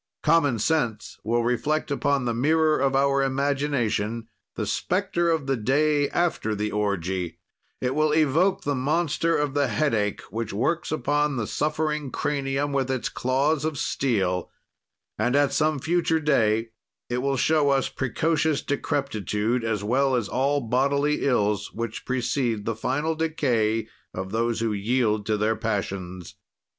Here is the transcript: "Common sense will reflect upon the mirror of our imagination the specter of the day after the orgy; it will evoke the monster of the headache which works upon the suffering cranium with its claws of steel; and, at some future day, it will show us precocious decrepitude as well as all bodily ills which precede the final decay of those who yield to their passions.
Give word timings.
"Common 0.23 0.57
sense 0.57 1.19
will 1.23 1.43
reflect 1.43 1.91
upon 1.91 2.25
the 2.25 2.33
mirror 2.33 2.79
of 2.79 2.95
our 2.95 3.21
imagination 3.21 4.27
the 4.55 4.65
specter 4.65 5.29
of 5.29 5.45
the 5.45 5.55
day 5.55 6.09
after 6.09 6.55
the 6.55 6.71
orgy; 6.71 7.37
it 7.79 7.93
will 7.93 8.11
evoke 8.11 8.63
the 8.63 8.73
monster 8.73 9.37
of 9.37 9.53
the 9.53 9.67
headache 9.67 10.21
which 10.31 10.51
works 10.53 10.91
upon 10.91 11.35
the 11.35 11.45
suffering 11.45 12.09
cranium 12.09 12.73
with 12.73 12.89
its 12.89 13.09
claws 13.09 13.63
of 13.63 13.77
steel; 13.77 14.49
and, 15.19 15.35
at 15.35 15.53
some 15.53 15.77
future 15.77 16.19
day, 16.19 16.69
it 17.07 17.19
will 17.19 17.37
show 17.37 17.69
us 17.69 17.87
precocious 17.87 18.63
decrepitude 18.63 19.63
as 19.63 19.83
well 19.83 20.15
as 20.15 20.27
all 20.27 20.61
bodily 20.61 21.23
ills 21.25 21.73
which 21.73 22.05
precede 22.05 22.65
the 22.65 22.75
final 22.75 23.13
decay 23.13 23.87
of 24.15 24.31
those 24.31 24.61
who 24.61 24.73
yield 24.73 25.27
to 25.27 25.37
their 25.37 25.55
passions. 25.55 26.37